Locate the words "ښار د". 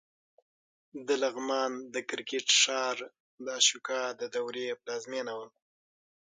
2.61-3.47